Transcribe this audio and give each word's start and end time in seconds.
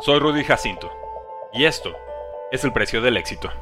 Soy 0.00 0.18
Rudy 0.18 0.42
Jacinto, 0.42 0.90
y 1.52 1.64
esto 1.64 1.94
es 2.50 2.64
el 2.64 2.72
precio 2.72 3.00
del 3.00 3.16
éxito. 3.16 3.52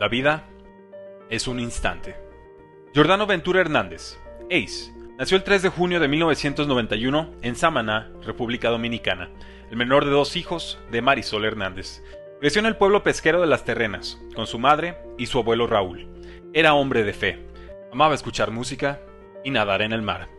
La 0.00 0.08
vida 0.08 0.48
es 1.30 1.46
un 1.46 1.60
instante. 1.60 2.16
Jordano 2.92 3.26
Ventura 3.26 3.60
Hernández, 3.60 4.18
Ace, 4.46 4.92
nació 5.16 5.36
el 5.36 5.44
3 5.44 5.62
de 5.62 5.68
junio 5.68 6.00
de 6.00 6.08
1991 6.08 7.34
en 7.42 7.54
Samaná, 7.54 8.10
República 8.22 8.70
Dominicana, 8.70 9.30
el 9.70 9.76
menor 9.76 10.06
de 10.06 10.10
dos 10.10 10.34
hijos 10.34 10.80
de 10.90 11.02
Marisol 11.02 11.44
Hernández. 11.44 12.02
Creció 12.40 12.58
en 12.58 12.66
el 12.66 12.76
pueblo 12.76 13.04
pesquero 13.04 13.40
de 13.40 13.46
Las 13.46 13.64
Terrenas, 13.64 14.18
con 14.34 14.48
su 14.48 14.58
madre 14.58 14.98
y 15.18 15.26
su 15.26 15.38
abuelo 15.38 15.68
Raúl. 15.68 16.08
Era 16.52 16.74
hombre 16.74 17.04
de 17.04 17.12
fe, 17.12 17.46
amaba 17.92 18.14
escuchar 18.14 18.50
música 18.50 19.00
y 19.44 19.50
nadar 19.50 19.82
en 19.82 19.92
el 19.92 20.02
mar. 20.02 20.37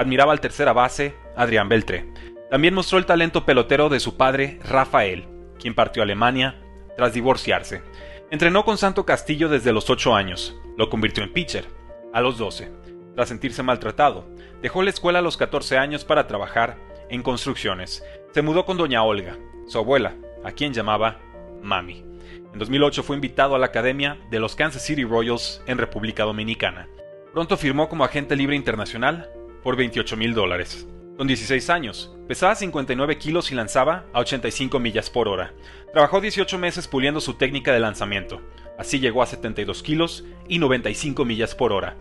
Admiraba 0.00 0.32
al 0.32 0.40
tercera 0.40 0.72
base, 0.72 1.14
Adrián 1.36 1.68
Beltré. 1.68 2.06
También 2.48 2.72
mostró 2.72 2.96
el 2.96 3.04
talento 3.04 3.44
pelotero 3.44 3.90
de 3.90 4.00
su 4.00 4.16
padre, 4.16 4.58
Rafael, 4.64 5.28
quien 5.58 5.74
partió 5.74 6.00
a 6.00 6.04
Alemania 6.04 6.58
tras 6.96 7.12
divorciarse. 7.12 7.82
Entrenó 8.30 8.64
con 8.64 8.78
Santo 8.78 9.04
Castillo 9.04 9.50
desde 9.50 9.74
los 9.74 9.90
8 9.90 10.14
años. 10.14 10.56
Lo 10.78 10.88
convirtió 10.88 11.22
en 11.22 11.34
pitcher 11.34 11.66
a 12.14 12.22
los 12.22 12.38
12. 12.38 12.72
Tras 13.14 13.28
sentirse 13.28 13.62
maltratado, 13.62 14.24
dejó 14.62 14.82
la 14.82 14.88
escuela 14.88 15.18
a 15.18 15.22
los 15.22 15.36
14 15.36 15.76
años 15.76 16.06
para 16.06 16.26
trabajar 16.26 16.78
en 17.10 17.22
construcciones. 17.22 18.02
Se 18.32 18.40
mudó 18.40 18.64
con 18.64 18.78
doña 18.78 19.02
Olga, 19.02 19.36
su 19.66 19.76
abuela, 19.76 20.14
a 20.42 20.52
quien 20.52 20.72
llamaba 20.72 21.20
Mami. 21.60 22.06
En 22.54 22.58
2008 22.58 23.02
fue 23.02 23.16
invitado 23.16 23.54
a 23.54 23.58
la 23.58 23.66
Academia 23.66 24.16
de 24.30 24.40
los 24.40 24.56
Kansas 24.56 24.82
City 24.82 25.04
Royals 25.04 25.62
en 25.66 25.76
República 25.76 26.24
Dominicana. 26.24 26.88
Pronto 27.34 27.58
firmó 27.58 27.90
como 27.90 28.02
agente 28.02 28.34
libre 28.34 28.56
internacional 28.56 29.30
por 29.62 29.76
28 29.76 30.16
mil 30.16 30.34
dólares. 30.34 30.86
Con 31.16 31.26
16 31.26 31.68
años, 31.68 32.16
pesaba 32.28 32.54
59 32.54 33.18
kilos 33.18 33.52
y 33.52 33.54
lanzaba 33.54 34.06
a 34.12 34.20
85 34.20 34.78
millas 34.78 35.10
por 35.10 35.28
hora. 35.28 35.52
Trabajó 35.92 36.20
18 36.20 36.56
meses 36.58 36.88
puliendo 36.88 37.20
su 37.20 37.34
técnica 37.34 37.72
de 37.72 37.80
lanzamiento. 37.80 38.40
Así 38.78 39.00
llegó 39.00 39.22
a 39.22 39.26
72 39.26 39.82
kilos 39.82 40.24
y 40.48 40.58
95 40.58 41.24
millas 41.26 41.54
por 41.54 41.72
hora. 41.72 41.98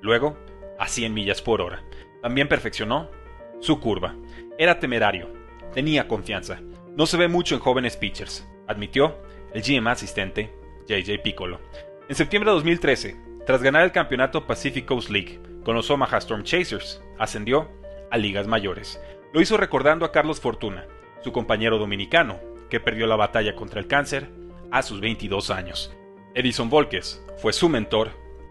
Luego, 0.00 0.38
a 0.78 0.88
100 0.88 1.12
millas 1.12 1.42
por 1.42 1.60
hora. 1.60 1.84
También 2.22 2.48
perfeccionó 2.48 3.10
su 3.60 3.78
curva. 3.78 4.16
Era 4.58 4.80
temerario. 4.80 5.28
Tenía 5.74 6.08
confianza. 6.08 6.60
No 6.96 7.06
se 7.06 7.16
ve 7.16 7.28
mucho 7.28 7.54
en 7.54 7.60
jóvenes 7.60 7.96
pitchers, 7.96 8.46
admitió 8.66 9.18
el 9.52 9.62
GM 9.62 9.88
asistente 9.88 10.50
JJ 10.88 11.22
Piccolo. 11.22 11.60
En 12.08 12.16
septiembre 12.16 12.50
de 12.50 12.54
2013, 12.56 13.16
tras 13.46 13.62
ganar 13.62 13.84
el 13.84 13.92
campeonato 13.92 14.46
Pacific 14.46 14.84
Coast 14.86 15.10
League, 15.10 15.40
con 15.64 15.74
los 15.74 15.90
Omaha 15.90 16.18
Storm 16.18 16.42
Chasers, 16.44 17.02
ascendió 17.18 17.68
a 18.10 18.18
ligas 18.18 18.46
mayores. 18.46 19.00
Lo 19.32 19.40
hizo 19.40 19.56
recordando 19.56 20.04
a 20.04 20.12
Carlos 20.12 20.40
Fortuna, 20.40 20.86
su 21.22 21.32
compañero 21.32 21.78
dominicano, 21.78 22.40
que 22.68 22.80
perdió 22.80 23.06
la 23.06 23.16
batalla 23.16 23.54
contra 23.54 23.80
el 23.80 23.86
cáncer 23.86 24.30
a 24.70 24.82
sus 24.82 25.00
22 25.00 25.50
años. 25.50 25.94
Edison 26.34 26.70
Volquez 26.70 27.24
fue 27.38 27.52
su 27.52 27.68
mentor 27.68 28.10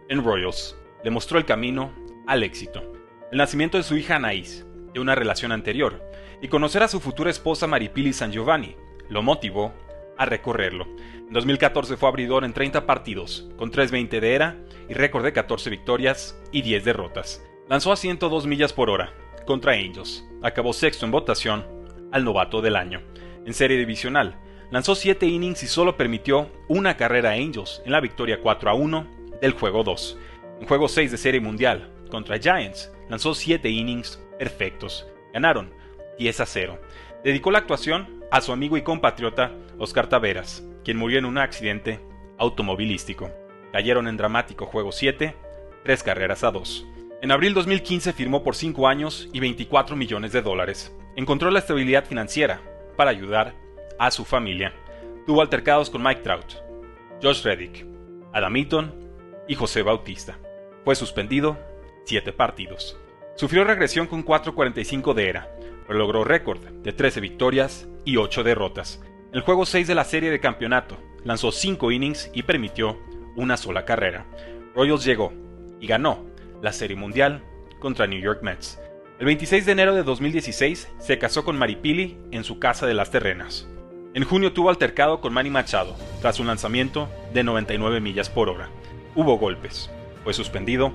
en 0.10 0.24
Royals. 0.24 0.78
Le 1.04 1.10
mostró 1.10 1.38
el 1.38 1.46
camino 1.46 1.92
al 2.28 2.44
éxito. 2.44 2.82
El 3.32 3.40
nacimiento 3.40 3.78
de 3.78 3.84
su 3.84 3.98
hija 3.98 4.18
Anaís, 4.18 4.66
de 4.94 5.00
una 5.00 5.16
relación 5.16 5.52
anterior, 5.52 6.02
y 6.42 6.48
conocer 6.48 6.84
a 6.84 6.88
su 6.88 7.00
futura 7.00 7.32
esposa 7.32 7.68
Maripili 7.68 8.14
San 8.14 8.32
Giovanni, 8.32 8.76
lo 9.10 9.24
motivó 9.24 9.74
a 10.22 10.26
recorrerlo. 10.26 10.86
En 11.18 11.34
2014 11.34 11.98
fue 11.98 12.08
abridor 12.08 12.46
en 12.46 12.54
30 12.54 12.86
partidos, 12.86 13.50
con 13.58 13.72
3.20 13.72 14.20
de 14.20 14.36
era 14.36 14.58
y 14.88 14.94
récord 14.94 15.24
de 15.24 15.34
14 15.34 15.72
victorias 15.72 16.40
y 16.52 16.62
10 16.62 16.86
derrotas. 16.86 17.44
Lanzó 17.68 17.92
a 17.92 17.96
102 17.96 18.46
millas 18.46 18.72
por 18.72 18.92
hora 18.92 19.14
contra 19.48 19.74
Angels. 19.74 20.24
Acabó 20.44 20.74
sexto 20.74 21.06
en 21.06 21.12
votación 21.12 21.66
al 22.12 22.24
novato 22.24 22.62
del 22.62 22.76
año. 22.76 23.02
En 23.48 23.56
serie 23.56 23.78
divisional, 23.78 24.40
lanzó 24.70 24.94
7 24.94 25.26
innings 25.26 25.64
y 25.64 25.68
solo 25.68 25.98
permitió 25.98 26.52
una 26.68 26.98
carrera 26.98 27.32
a 27.32 27.34
Angels 27.34 27.82
en 27.84 27.92
la 27.92 28.00
victoria 28.00 28.40
4 28.42 28.70
a 28.70 28.74
1 28.76 29.08
del 29.42 29.54
juego 29.54 29.84
2. 29.84 30.20
En 30.60 30.68
juego 30.68 30.88
6 30.88 31.10
de 31.10 31.18
serie 31.18 31.42
mundial 31.42 31.92
contra 32.12 32.38
Giants, 32.38 32.92
lanzó 33.10 33.34
7 33.34 33.68
innings 33.70 34.24
perfectos. 34.38 35.08
Ganaron 35.34 35.74
10 36.20 36.40
a 36.42 36.46
0. 36.46 36.80
Dedicó 37.24 37.52
la 37.52 37.60
actuación 37.60 38.24
a 38.32 38.42
su 38.42 38.52
amigo 38.52 38.78
y 38.78 38.82
compatriota 38.82 39.52
Oscar 39.78 40.08
Taveras, 40.08 40.64
quien 40.84 40.98
murió 40.98 41.20
en 41.20 41.26
un 41.26 41.38
accidente 41.38 42.00
automovilístico. 42.40 43.30
Cayeron 43.72 44.08
en 44.08 44.18
dramático 44.18 44.66
juego 44.66 44.92
7, 44.92 45.36
3 45.84 46.04
carreras 46.04 46.44
a 46.44 46.52
2. 46.52 46.88
En 47.22 47.32
abril 47.32 47.54
2015 47.54 48.14
firmó 48.14 48.44
por 48.44 48.56
5 48.56 48.88
años 48.88 49.30
y 49.32 49.40
24 49.40 49.96
millones 49.96 50.32
de 50.32 50.42
dólares. 50.42 50.96
Encontró 51.16 51.52
la 51.52 51.60
estabilidad 51.60 52.06
financiera 52.06 52.60
para 52.98 53.12
ayudar 53.12 53.54
a 54.00 54.10
su 54.10 54.26
familia. 54.26 54.74
Tuvo 55.28 55.42
altercados 55.42 55.92
con 55.92 56.02
Mike 56.02 56.22
Trout, 56.22 56.56
Josh 57.22 57.44
Reddick, 57.44 57.86
Adam 58.34 58.56
Eaton 58.56 58.96
y 59.48 59.54
José 59.54 59.84
Bautista. 59.84 60.40
Fue 60.84 60.96
suspendido 60.96 61.60
7 62.06 62.34
partidos. 62.34 62.98
Sufrió 63.36 63.64
regresión 63.64 64.08
con 64.08 64.26
4.45 64.26 65.14
de 65.14 65.30
era, 65.30 65.56
logró 65.94 66.24
récord 66.24 66.62
de 66.62 66.94
13 66.94 67.20
victorias 67.20 67.88
y 68.06 68.18
8 68.18 68.44
derrotas. 68.44 69.02
El 69.32 69.42
juego 69.42 69.66
6 69.66 69.88
de 69.88 69.96
la 69.96 70.04
serie 70.04 70.30
de 70.30 70.40
campeonato, 70.40 70.98
lanzó 71.24 71.52
5 71.52 71.92
innings 71.92 72.30
y 72.34 72.44
permitió 72.44 72.98
una 73.36 73.58
sola 73.58 73.86
carrera. 73.86 74.26
Royals 74.76 75.06
llegó 75.06 75.34
y 75.80 75.88
ganó 75.88 76.26
la 76.62 76.72
Serie 76.74 76.96
Mundial 76.96 77.44
contra 77.80 78.08
New 78.08 78.20
York 78.20 78.42
Mets. 78.44 78.80
El 79.20 79.26
26 79.26 79.66
de 79.66 79.72
enero 79.72 79.94
de 79.94 80.04
2016 80.04 80.90
se 81.00 81.20
casó 81.20 81.44
con 81.44 81.58
Maripili 81.58 82.18
en 82.32 82.44
su 82.44 82.60
casa 82.60 82.88
de 82.88 82.94
las 82.94 83.12
terrenas. 83.12 83.68
En 84.14 84.24
junio 84.24 84.52
tuvo 84.52 84.70
altercado 84.70 85.22
con 85.22 85.32
Manny 85.34 85.50
Machado 85.50 85.96
tras 86.22 86.40
un 86.40 86.48
lanzamiento 86.48 87.08
de 87.34 87.44
99 87.44 88.02
millas 88.02 88.30
por 88.30 88.50
hora. 88.50 88.70
Hubo 89.16 89.38
golpes. 89.38 89.90
Fue 90.24 90.34
suspendido 90.34 90.92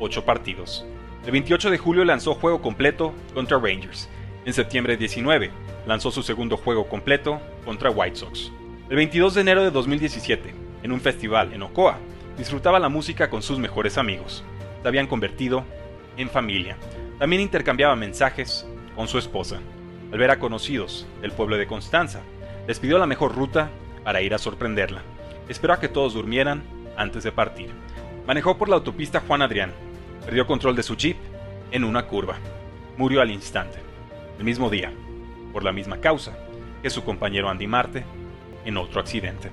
8 0.00 0.24
partidos. 0.24 0.84
El 1.24 1.32
28 1.32 1.70
de 1.70 1.78
julio 1.78 2.04
lanzó 2.04 2.34
juego 2.34 2.60
completo 2.60 3.12
contra 3.34 3.58
Rangers. 3.58 4.08
En 4.44 4.52
septiembre 4.52 4.96
19 4.96 5.50
lanzó 5.86 6.10
su 6.10 6.22
segundo 6.22 6.56
juego 6.56 6.88
completo 6.88 7.40
contra 7.64 7.90
White 7.90 8.16
Sox. 8.16 8.52
El 8.88 8.96
22 8.96 9.34
de 9.34 9.40
enero 9.40 9.62
de 9.62 9.70
2017, 9.70 10.54
en 10.82 10.92
un 10.92 11.00
festival 11.00 11.52
en 11.52 11.62
Ocoa, 11.62 11.98
disfrutaba 12.36 12.78
la 12.78 12.88
música 12.88 13.28
con 13.28 13.42
sus 13.42 13.58
mejores 13.58 13.98
amigos. 13.98 14.44
Se 14.82 14.88
habían 14.88 15.06
convertido 15.06 15.64
en 16.16 16.30
familia. 16.30 16.76
También 17.18 17.42
intercambiaba 17.42 17.96
mensajes 17.96 18.66
con 18.94 19.08
su 19.08 19.18
esposa. 19.18 19.60
Al 20.12 20.18
ver 20.18 20.30
a 20.30 20.38
conocidos 20.38 21.06
del 21.20 21.32
pueblo 21.32 21.56
de 21.56 21.66
Constanza, 21.66 22.20
les 22.66 22.78
pidió 22.78 22.98
la 22.98 23.06
mejor 23.06 23.34
ruta 23.34 23.70
para 24.04 24.22
ir 24.22 24.32
a 24.34 24.38
sorprenderla. 24.38 25.02
Esperó 25.48 25.74
a 25.74 25.80
que 25.80 25.88
todos 25.88 26.14
durmieran 26.14 26.62
antes 26.96 27.24
de 27.24 27.32
partir. 27.32 27.70
Manejó 28.26 28.56
por 28.56 28.68
la 28.68 28.76
autopista 28.76 29.20
Juan 29.26 29.42
Adrián. 29.42 29.72
Perdió 30.24 30.46
control 30.46 30.76
de 30.76 30.82
su 30.82 30.96
jeep 30.96 31.16
en 31.70 31.84
una 31.84 32.06
curva. 32.06 32.36
Murió 32.96 33.20
al 33.20 33.30
instante. 33.30 33.87
El 34.38 34.44
mismo 34.44 34.70
día, 34.70 34.92
por 35.52 35.64
la 35.64 35.72
misma 35.72 36.00
causa 36.00 36.38
que 36.82 36.90
su 36.90 37.04
compañero 37.04 37.48
Andy 37.48 37.66
Marte 37.66 38.04
en 38.64 38.76
otro 38.76 39.00
accidente. 39.00 39.50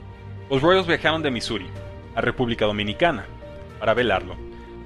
Los 0.50 0.62
Royals 0.62 0.88
viajaron 0.88 1.23
de 1.23 1.31
Missouri 1.31 1.66
a 2.13 2.22
República 2.22 2.66
Dominicana 2.66 3.25
para 3.79 3.94
velarlo. 3.94 4.35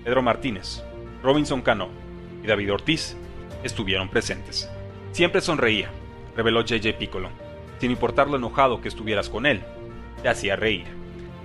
Pedro 0.03 0.21
Martínez, 0.21 0.83
Robinson 1.21 1.61
Cano 1.61 1.89
y 2.41 2.47
David 2.47 2.73
Ortiz 2.73 3.17
estuvieron 3.63 4.09
presentes. 4.09 4.69
Siempre 5.11 5.41
sonreía, 5.41 5.89
reveló 6.35 6.61
JJ 6.61 6.93
Piccolo. 6.97 7.29
Sin 7.79 7.91
importar 7.91 8.29
lo 8.29 8.37
enojado 8.37 8.81
que 8.81 8.87
estuvieras 8.87 9.29
con 9.29 9.45
él, 9.45 9.61
te 10.21 10.29
hacía 10.29 10.55
reír. 10.55 10.85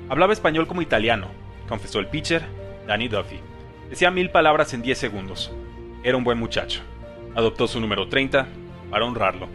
Hablaba 0.09 0.32
español 0.32 0.66
como 0.66 0.82
italiano, 0.82 1.28
confesó 1.69 1.98
el 1.98 2.06
pitcher 2.06 2.44
Danny 2.87 3.09
Duffy. 3.09 3.41
Decía 3.91 4.10
mil 4.10 4.31
palabras 4.31 4.75
en 4.75 4.82
10 4.82 4.98
segundos. 4.98 5.53
Era 6.03 6.16
un 6.16 6.25
buen 6.25 6.38
muchacho. 6.38 6.82
Adoptó 7.34 7.66
su 7.66 7.80
número 7.80 8.08
30 8.08 8.46
para 8.90 9.04
honrarlo. 9.04 9.48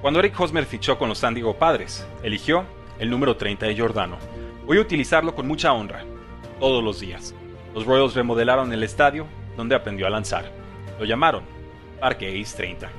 Cuando 0.00 0.18
Eric 0.18 0.38
Hosmer 0.40 0.64
fichó 0.64 0.98
con 0.98 1.08
los 1.08 1.18
San 1.18 1.36
Padres, 1.58 2.06
eligió 2.22 2.64
el 2.98 3.10
número 3.10 3.36
30 3.36 3.66
de 3.66 3.78
Jordano. 3.78 4.16
Voy 4.66 4.78
a 4.78 4.80
utilizarlo 4.80 5.34
con 5.34 5.46
mucha 5.46 5.72
honra, 5.72 6.04
todos 6.58 6.82
los 6.82 7.00
días. 7.00 7.34
Los 7.74 7.86
Royals 7.86 8.14
remodelaron 8.14 8.72
el 8.72 8.82
estadio 8.82 9.26
donde 9.56 9.74
aprendió 9.74 10.06
a 10.06 10.10
lanzar. 10.10 10.50
Lo 10.98 11.04
llamaron 11.04 11.42
Parque 12.00 12.40
Ace 12.40 12.56
30. 12.56 12.90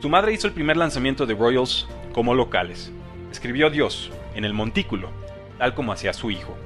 Su 0.00 0.08
madre 0.08 0.32
hizo 0.32 0.46
el 0.46 0.52
primer 0.52 0.76
lanzamiento 0.76 1.26
de 1.26 1.34
Royals 1.34 1.88
como 2.12 2.34
locales. 2.34 2.92
Escribió 3.30 3.70
Dios 3.70 4.10
en 4.34 4.44
el 4.44 4.52
montículo, 4.52 5.10
tal 5.58 5.74
como 5.74 5.92
hacía 5.92 6.12
su 6.12 6.30
hijo. 6.30 6.56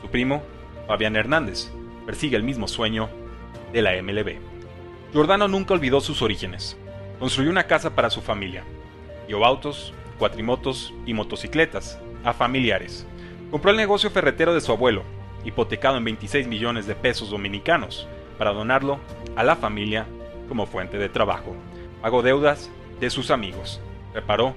Su 0.00 0.08
primo, 0.08 0.42
Fabián 0.86 1.16
Hernández, 1.16 1.70
persigue 2.06 2.36
el 2.36 2.42
mismo 2.42 2.68
sueño 2.68 3.08
de 3.72 3.82
la 3.82 4.00
MLB. 4.02 4.53
Jordano 5.14 5.46
nunca 5.46 5.74
olvidó 5.74 6.00
sus 6.00 6.22
orígenes. 6.22 6.76
Construyó 7.20 7.48
una 7.48 7.68
casa 7.68 7.94
para 7.94 8.10
su 8.10 8.20
familia, 8.20 8.64
dio 9.28 9.44
autos, 9.44 9.94
cuatrimotos 10.18 10.92
y 11.06 11.14
motocicletas 11.14 12.00
a 12.24 12.32
familiares. 12.32 13.06
Compró 13.52 13.70
el 13.70 13.76
negocio 13.76 14.10
ferretero 14.10 14.52
de 14.54 14.60
su 14.60 14.72
abuelo, 14.72 15.04
hipotecado 15.44 15.98
en 15.98 16.04
26 16.04 16.48
millones 16.48 16.88
de 16.88 16.96
pesos 16.96 17.30
dominicanos, 17.30 18.08
para 18.38 18.52
donarlo 18.52 18.98
a 19.36 19.44
la 19.44 19.54
familia 19.54 20.04
como 20.48 20.66
fuente 20.66 20.98
de 20.98 21.08
trabajo. 21.08 21.54
Pagó 22.02 22.22
deudas 22.22 22.68
de 22.98 23.08
sus 23.08 23.30
amigos. 23.30 23.80
Reparó 24.14 24.56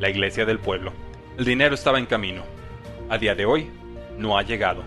la 0.00 0.10
iglesia 0.10 0.44
del 0.44 0.58
pueblo. 0.58 0.92
El 1.38 1.44
dinero 1.44 1.76
estaba 1.76 2.00
en 2.00 2.06
camino. 2.06 2.42
A 3.08 3.18
día 3.18 3.36
de 3.36 3.46
hoy, 3.46 3.70
no 4.18 4.36
ha 4.36 4.42
llegado. 4.42 4.82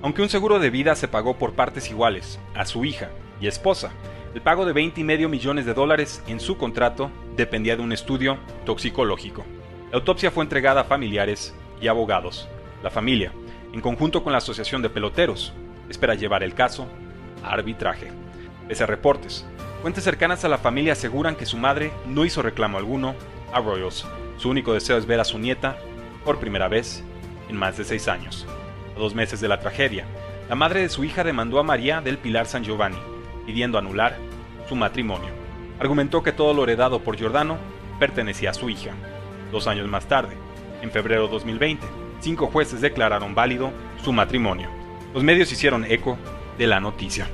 Aunque 0.00 0.22
un 0.22 0.28
seguro 0.28 0.60
de 0.60 0.70
vida 0.70 0.94
se 0.94 1.08
pagó 1.08 1.38
por 1.38 1.54
partes 1.54 1.90
iguales 1.90 2.38
a 2.54 2.64
su 2.66 2.84
hija 2.84 3.10
y 3.40 3.48
esposa, 3.48 3.90
el 4.34 4.42
pago 4.42 4.66
de 4.66 4.72
20 4.72 5.00
y 5.00 5.04
medio 5.04 5.28
millones 5.28 5.64
de 5.64 5.74
dólares 5.74 6.20
en 6.26 6.40
su 6.40 6.58
contrato 6.58 7.08
dependía 7.36 7.76
de 7.76 7.82
un 7.82 7.92
estudio 7.92 8.36
toxicológico. 8.66 9.44
La 9.92 9.98
autopsia 9.98 10.32
fue 10.32 10.42
entregada 10.42 10.80
a 10.80 10.84
familiares 10.84 11.54
y 11.80 11.86
abogados. 11.86 12.48
La 12.82 12.90
familia, 12.90 13.32
en 13.72 13.80
conjunto 13.80 14.24
con 14.24 14.32
la 14.32 14.38
Asociación 14.38 14.82
de 14.82 14.90
Peloteros, 14.90 15.52
espera 15.88 16.16
llevar 16.16 16.42
el 16.42 16.54
caso 16.54 16.88
a 17.44 17.52
arbitraje. 17.52 18.10
Pese 18.66 18.82
a 18.82 18.86
reportes, 18.86 19.46
fuentes 19.82 20.02
cercanas 20.02 20.44
a 20.44 20.48
la 20.48 20.58
familia 20.58 20.94
aseguran 20.94 21.36
que 21.36 21.46
su 21.46 21.56
madre 21.56 21.92
no 22.08 22.24
hizo 22.24 22.42
reclamo 22.42 22.78
alguno 22.78 23.14
a 23.52 23.60
Royals. 23.60 24.04
Su 24.36 24.50
único 24.50 24.74
deseo 24.74 24.98
es 24.98 25.06
ver 25.06 25.20
a 25.20 25.24
su 25.24 25.38
nieta 25.38 25.76
por 26.24 26.40
primera 26.40 26.66
vez 26.66 27.04
en 27.48 27.56
más 27.56 27.78
de 27.78 27.84
seis 27.84 28.08
años. 28.08 28.48
A 28.96 28.98
dos 28.98 29.14
meses 29.14 29.40
de 29.40 29.46
la 29.46 29.60
tragedia, 29.60 30.06
la 30.48 30.56
madre 30.56 30.80
de 30.80 30.88
su 30.88 31.04
hija 31.04 31.22
demandó 31.22 31.60
a 31.60 31.62
María 31.62 32.00
del 32.00 32.18
Pilar 32.18 32.46
San 32.46 32.64
Giovanni, 32.64 32.98
pidiendo 33.46 33.78
anular 33.78 34.16
su 34.68 34.76
matrimonio. 34.76 35.30
Argumentó 35.78 36.22
que 36.22 36.32
todo 36.32 36.54
lo 36.54 36.64
heredado 36.64 37.00
por 37.00 37.16
Giordano 37.16 37.58
pertenecía 37.98 38.50
a 38.50 38.54
su 38.54 38.70
hija. 38.70 38.92
Dos 39.50 39.66
años 39.66 39.88
más 39.88 40.06
tarde, 40.06 40.36
en 40.82 40.90
febrero 40.90 41.24
de 41.24 41.32
2020, 41.32 41.86
cinco 42.20 42.46
jueces 42.46 42.80
declararon 42.80 43.34
válido 43.34 43.72
su 44.02 44.12
matrimonio. 44.12 44.68
Los 45.12 45.22
medios 45.22 45.50
hicieron 45.52 45.84
eco 45.84 46.18
de 46.58 46.66
la 46.66 46.80
noticia. 46.80 47.26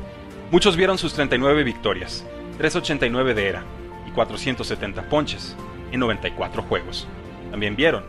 Muchos 0.50 0.76
vieron 0.76 0.98
sus 0.98 1.14
39 1.14 1.62
victorias, 1.64 2.26
389 2.58 3.34
de 3.34 3.48
era 3.48 3.64
y 4.06 4.10
470 4.10 5.08
ponches 5.08 5.56
en 5.92 6.00
94 6.00 6.62
juegos. 6.62 7.06
También 7.50 7.76
vieron 7.76 8.04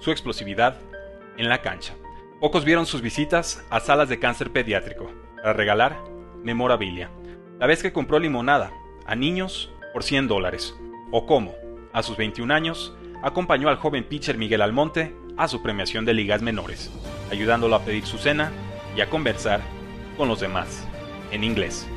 su 0.00 0.10
explosividad 0.10 0.78
en 1.36 1.48
la 1.48 1.62
cancha. 1.62 1.94
Pocos 2.40 2.64
vieron 2.64 2.86
sus 2.86 3.00
visitas 3.00 3.64
a 3.70 3.80
salas 3.80 4.08
de 4.08 4.18
cáncer 4.18 4.52
pediátrico 4.52 5.10
para 5.36 5.52
regalar 5.54 5.96
memorabilia. 6.42 7.10
La 7.58 7.66
vez 7.66 7.82
que 7.82 7.92
compró 7.92 8.18
limonada 8.18 8.70
a 9.06 9.14
niños 9.14 9.70
por 9.94 10.04
100 10.04 10.28
dólares. 10.28 10.76
O 11.10 11.24
cómo, 11.24 11.54
a 11.94 12.02
sus 12.02 12.18
21 12.18 12.52
años, 12.52 12.94
acompañó 13.22 13.70
al 13.70 13.76
joven 13.76 14.04
pitcher 14.04 14.36
Miguel 14.36 14.60
Almonte 14.60 15.16
a 15.38 15.48
su 15.48 15.62
premiación 15.62 16.04
de 16.04 16.12
ligas 16.12 16.42
menores, 16.42 16.90
ayudándolo 17.30 17.74
a 17.74 17.80
pedir 17.80 18.04
su 18.04 18.18
cena 18.18 18.52
y 18.94 19.00
a 19.00 19.08
conversar 19.08 19.62
con 20.18 20.28
los 20.28 20.40
demás, 20.40 20.86
en 21.30 21.44
inglés. 21.44 21.88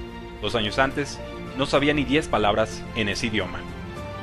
Dos 0.42 0.56
años 0.56 0.80
antes, 0.80 1.20
no 1.58 1.66
sabía 1.66 1.94
ni 1.94 2.06
10 2.06 2.30
palabras 2.30 2.82
en 2.96 3.10
ese 3.10 3.28
idioma. 3.28 3.60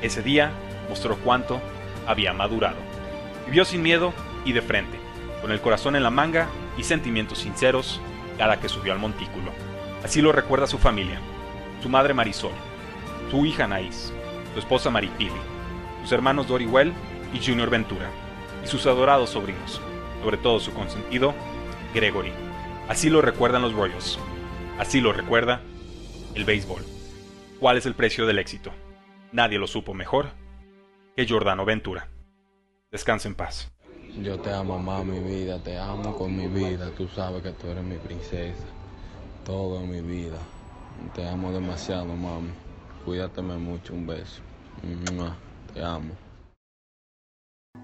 Ese 0.01 0.23
día 0.23 0.53
mostró 0.89 1.19
cuánto 1.19 1.61
había 2.07 2.33
madurado. 2.33 2.79
Vivió 3.45 3.67
sin 3.67 3.83
miedo 3.83 4.15
y 4.47 4.53
de 4.53 4.63
frente, 4.63 4.99
con 5.43 5.53
el 5.53 5.61
corazón 5.61 5.97
en 5.97 6.03
la 6.03 6.11
manga 6.11 6.49
y 6.79 6.85
sentimientos 6.85 7.41
sinceros 7.41 8.01
cada 8.39 8.59
que 8.59 8.71
subió 8.71 8.95
al 8.95 9.01
montículo. 9.01 9.53
Así 10.05 10.23
lo 10.23 10.33
recuerda 10.33 10.67
su 10.67 10.79
familia, 10.79 11.21
su 11.83 11.89
madre 11.89 12.15
Marisol, 12.15 12.53
su 13.31 13.45
hija 13.45 13.65
Anaís, 13.65 14.13
su 14.53 14.61
esposa 14.61 14.91
Maripili, 14.91 15.33
sus 16.03 16.13
hermanos 16.13 16.47
Doriwell 16.47 16.93
y 17.33 17.45
Junior 17.45 17.71
Ventura, 17.71 18.11
y 18.65 18.67
sus 18.67 18.87
adorados 18.87 19.31
sobrinos, 19.31 19.81
sobre 20.23 20.37
todo 20.37 20.61
su 20.61 20.73
consentido, 20.73 21.35
Gregory. 21.95 22.33
Así 22.89 23.11
lo 23.11 23.21
recuerdan 23.21 23.63
los 23.63 23.73
Royals. 23.73 24.19
Así 24.79 25.01
lo 25.01 25.13
recuerda 25.13 25.61
el 26.35 26.45
béisbol. 26.45 26.83
¿Cuál 27.59 27.79
es 27.79 27.87
el 27.87 27.95
precio 27.95 28.27
del 28.27 28.39
éxito? 28.39 28.71
Nadie 29.33 29.59
lo 29.59 29.67
supo 29.67 29.95
mejor 29.95 30.29
que 31.17 31.27
Jordano 31.27 31.65
Ventura. 31.65 32.09
Descansa 32.93 33.29
en 33.29 33.35
paz. 33.35 33.73
Yo 34.23 34.39
te 34.39 34.53
amo 34.53 34.79
más, 34.79 35.05
mi 35.05 35.19
vida, 35.19 35.59
te 35.63 35.79
amo 35.79 36.17
con 36.17 36.37
mi 36.37 36.47
vida. 36.47 36.91
Tú 36.97 37.09
sabes 37.09 37.43
que 37.43 37.51
tú 37.51 37.69
eres 37.69 37.83
mi 37.83 37.97
princesa. 37.97 38.65
Todo 39.47 39.79
mi 39.87 40.01
vida. 40.01 40.41
Te 41.15 41.25
amo 41.25 41.53
demasiado, 41.53 42.07
mami. 42.07 42.51
Cuídateme 43.05 43.57
mucho, 43.57 43.95
un 43.95 44.05
beso. 44.05 44.43
Te 45.73 45.81
amo. 45.85 46.26